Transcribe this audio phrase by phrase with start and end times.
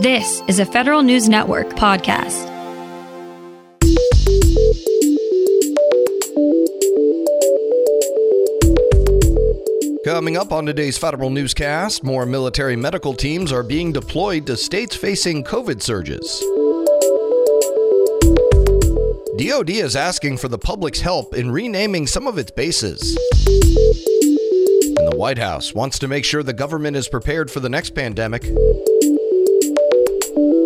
[0.00, 2.48] This is a Federal News Network podcast.
[10.02, 14.96] Coming up on today's Federal Newscast, more military medical teams are being deployed to states
[14.96, 16.40] facing COVID surges.
[19.36, 23.18] DoD is asking for the public's help in renaming some of its bases.
[23.46, 27.90] And the White House wants to make sure the government is prepared for the next
[27.90, 28.50] pandemic.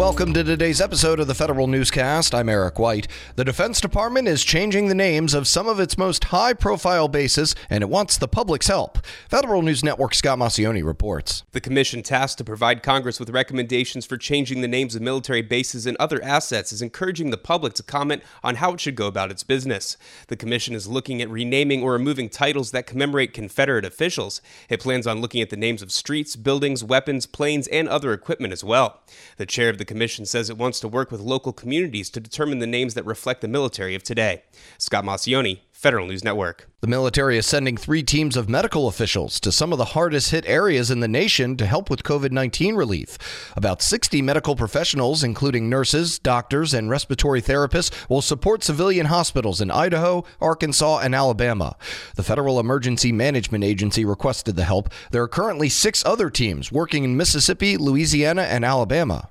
[0.00, 2.34] Welcome to today's episode of the Federal Newscast.
[2.34, 3.06] I'm Eric White.
[3.36, 7.54] The Defense Department is changing the names of some of its most high profile bases,
[7.68, 9.04] and it wants the public's help.
[9.28, 11.42] Federal News Network Scott Maucione reports.
[11.52, 15.84] The commission tasked to provide Congress with recommendations for changing the names of military bases
[15.84, 19.30] and other assets is encouraging the public to comment on how it should go about
[19.30, 19.98] its business.
[20.28, 24.40] The commission is looking at renaming or removing titles that commemorate Confederate officials.
[24.70, 28.54] It plans on looking at the names of streets, buildings, weapons, planes, and other equipment
[28.54, 29.02] as well.
[29.36, 32.60] The chair of the commission says it wants to work with local communities to determine
[32.60, 34.44] the names that reflect the military of today.
[34.78, 36.68] Scott Maucione, Federal News Network.
[36.80, 40.46] The military is sending three teams of medical officials to some of the hardest hit
[40.46, 43.18] areas in the nation to help with COVID 19 relief.
[43.56, 49.72] About 60 medical professionals, including nurses, doctors, and respiratory therapists, will support civilian hospitals in
[49.72, 51.76] Idaho, Arkansas, and Alabama.
[52.14, 54.90] The Federal Emergency Management Agency requested the help.
[55.10, 59.29] There are currently six other teams working in Mississippi, Louisiana, and Alabama.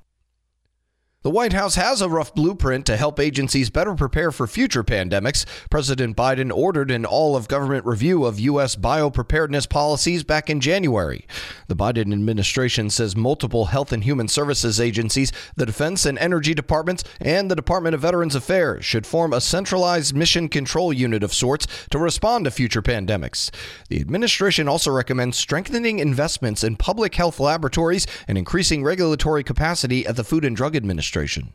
[1.21, 5.45] The White House has a rough blueprint to help agencies better prepare for future pandemics.
[5.69, 8.77] President Biden ordered an all of government review of U.S.
[8.77, 11.27] biopreparedness policies back in January.
[11.67, 17.03] The Biden administration says multiple health and human services agencies, the Defense and Energy Departments,
[17.19, 21.67] and the Department of Veterans Affairs should form a centralized mission control unit of sorts
[21.89, 23.51] to respond to future pandemics.
[23.89, 30.15] The administration also recommends strengthening investments in public health laboratories and increasing regulatory capacity at
[30.15, 31.53] the Food and Drug Administration administration.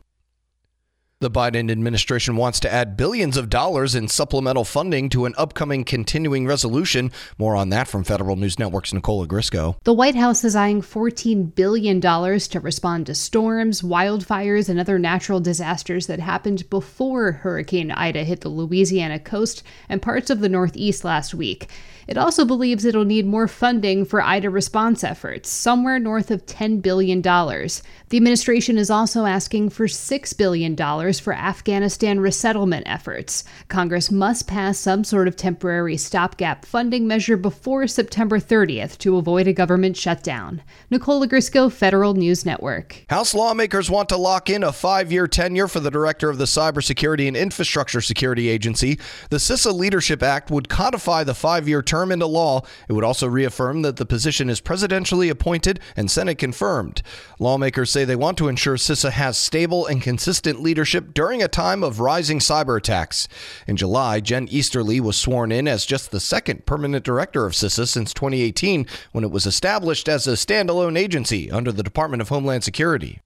[1.21, 5.85] The Biden administration wants to add billions of dollars in supplemental funding to an upcoming
[5.85, 7.09] continuing resolution.
[7.37, 9.77] More on that from Federal News Network's Nicole Ogrysko.
[9.85, 15.39] The White House is eyeing $14 billion to respond to storms, wildfires, and other natural
[15.39, 21.05] disasters that happened before Hurricane Ida hit the Louisiana coast and parts of the Northeast
[21.05, 21.69] last week.
[22.07, 26.81] It also believes it'll need more funding for Ida response efforts, somewhere north of $10
[26.81, 27.21] billion.
[27.21, 30.75] The administration is also asking for $6 billion
[31.13, 33.43] for Afghanistan resettlement efforts.
[33.67, 39.47] Congress must pass some sort of temporary stopgap funding measure before September 30th to avoid
[39.47, 40.63] a government shutdown.
[40.89, 43.05] Nicole Ogrysko, Federal News Network.
[43.09, 46.45] House lawmakers want to lock in a five year tenure for the director of the
[46.45, 48.99] Cybersecurity and Infrastructure Security Agency.
[49.29, 52.61] The CISA Leadership Act would codify the five year term into law.
[52.87, 57.01] It would also reaffirm that the position is presidentially appointed and Senate confirmed.
[57.39, 61.83] Lawmakers say they want to ensure CISA has stable and consistent leadership during a time
[61.83, 63.27] of rising cyber attacks.
[63.67, 67.87] In July, Jen Easterly was sworn in as just the second permanent director of CISA
[67.87, 72.63] since 2018 when it was established as a standalone agency under the Department of Homeland
[72.63, 73.21] Security.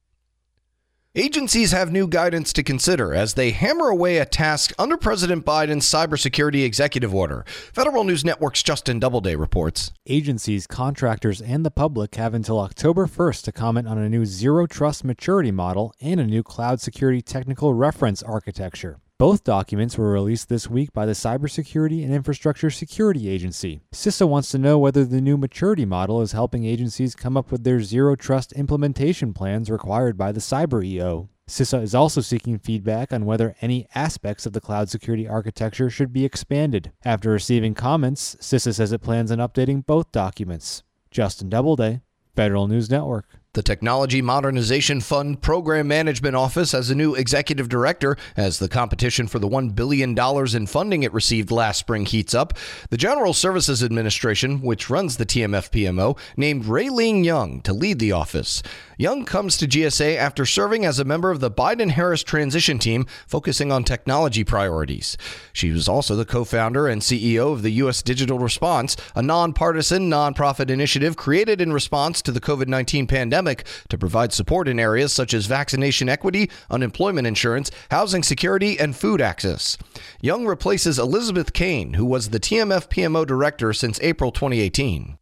[1.15, 5.91] Agencies have new guidance to consider as they hammer away at tasks under President Biden's
[5.91, 7.43] cybersecurity executive order.
[7.73, 9.91] Federal News Network's Justin Doubleday reports.
[10.05, 14.67] Agencies, contractors, and the public have until October 1st to comment on a new zero
[14.67, 18.99] trust maturity model and a new cloud security technical reference architecture.
[19.19, 23.81] Both documents were released this week by the Cybersecurity and Infrastructure Security Agency.
[23.91, 27.65] CISA wants to know whether the new maturity model is helping agencies come up with
[27.65, 31.27] their zero trust implementation plans required by the Cyber EO.
[31.49, 36.13] CISA is also seeking feedback on whether any aspects of the cloud security architecture should
[36.13, 36.93] be expanded.
[37.03, 40.83] After receiving comments, CISA says it plans on updating both documents.
[41.11, 41.99] Justin Doubleday,
[42.37, 43.38] Federal News Network.
[43.53, 49.27] The Technology Modernization Fund Program Management Office has a new executive director as the competition
[49.27, 50.15] for the $1 billion
[50.55, 52.53] in funding it received last spring heats up.
[52.91, 58.11] The General Services Administration, which runs the TMF PMO, named Raylene Yung to lead the
[58.11, 58.61] office.
[58.99, 63.07] Yung comes to GSA after serving as a member of the Biden Harris transition team
[63.25, 65.17] focusing on technology priorities.
[65.53, 68.03] She was also the co founder and CEO of the U.S.
[68.03, 73.97] Digital Response, a nonpartisan nonprofit initiative created in response to the COVID 19 pandemic to
[73.97, 79.77] provide support in areas such as vaccination equity, unemployment insurance, housing security, and food access.
[80.21, 85.17] Yung replaces Elizabeth Kane, who was the TMF PMO director since April 2018.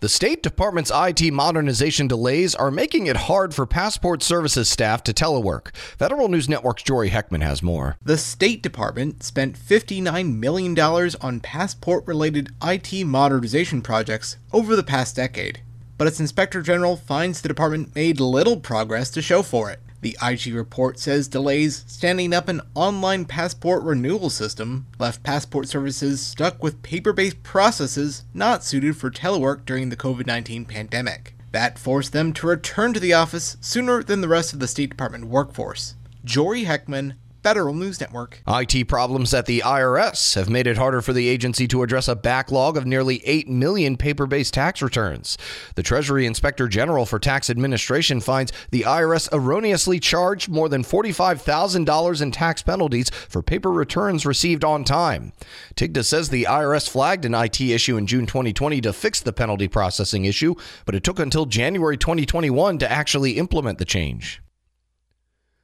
[0.00, 5.12] The State Department's IT modernization delays are making it hard for passport services staff to
[5.12, 5.74] telework.
[5.74, 7.96] Federal News Network's Jory Heckman has more.
[8.04, 15.16] The State Department spent $59 million on passport related IT modernization projects over the past
[15.16, 15.62] decade,
[15.98, 19.80] but its Inspector General finds the department made little progress to show for it.
[20.00, 26.20] The IG report says delays standing up an online passport renewal system left passport services
[26.20, 31.34] stuck with paper based processes not suited for telework during the COVID 19 pandemic.
[31.50, 34.90] That forced them to return to the office sooner than the rest of the State
[34.90, 35.96] Department workforce.
[36.24, 38.42] Jory Heckman, Federal News Network.
[38.48, 42.16] IT problems at the IRS have made it harder for the agency to address a
[42.16, 45.38] backlog of nearly 8 million paper based tax returns.
[45.76, 52.22] The Treasury Inspector General for Tax Administration finds the IRS erroneously charged more than $45,000
[52.22, 55.32] in tax penalties for paper returns received on time.
[55.76, 59.68] TIGTA says the IRS flagged an IT issue in June 2020 to fix the penalty
[59.68, 60.54] processing issue,
[60.84, 64.42] but it took until January 2021 to actually implement the change.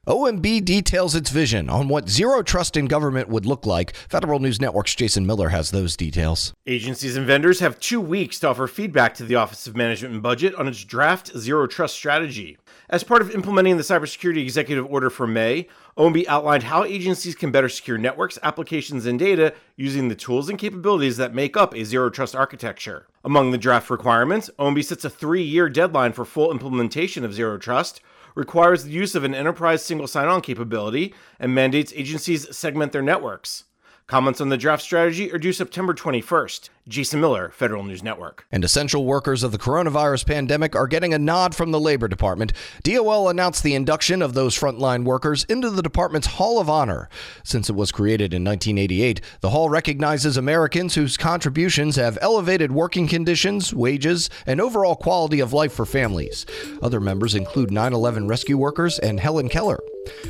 [0.07, 3.97] OMB details its vision on what zero trust in government would look like.
[3.97, 6.53] Federal News Network's Jason Miller has those details.
[6.67, 10.23] Agencies and vendors have two weeks to offer feedback to the Office of Management and
[10.23, 12.59] Budget on its draft zero trust strategy.
[12.91, 17.51] As part of implementing the cybersecurity executive order for May, OMB outlined how agencies can
[17.51, 21.83] better secure networks, applications, and data using the tools and capabilities that make up a
[21.83, 23.07] zero trust architecture.
[23.25, 27.57] Among the draft requirements, OMB sets a three year deadline for full implementation of zero
[27.57, 28.03] trust
[28.35, 33.03] requires the use of an enterprise single sign on capability, and mandates agencies segment their
[33.03, 33.65] networks.
[34.07, 36.69] Comments on the draft strategy are due September 21st.
[36.87, 38.45] Jason Miller, Federal News Network.
[38.53, 42.53] And essential workers of the coronavirus pandemic are getting a nod from the Labor Department.
[42.83, 47.09] DOL announced the induction of those frontline workers into the department's Hall of Honor.
[47.43, 53.09] Since it was created in 1988, the hall recognizes Americans whose contributions have elevated working
[53.09, 56.45] conditions, wages, and overall quality of life for families.
[56.83, 59.81] Other members include 9 11 rescue workers and Helen Keller.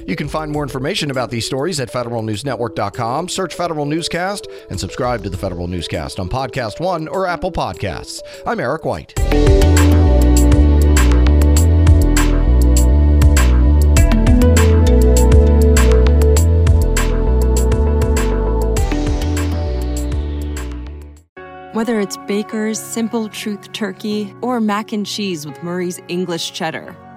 [0.06, 3.28] You can find more information about these stories at federalnewsnetwork.com.
[3.28, 8.20] Search Federal Newscast and subscribe to the Federal Newscast on Podcast One or Apple Podcasts.
[8.44, 9.14] I'm Eric White.
[21.72, 26.94] Whether it's Baker's Simple Truth Turkey or mac and cheese with Murray's English Cheddar